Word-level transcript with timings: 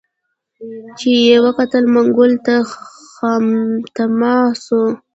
چي 0.97 1.11
یې 1.27 1.35
وکتل 1.45 1.83
منګول 1.95 2.33
ته 2.45 2.55
خامتما 3.15 4.35
سو 4.65 4.81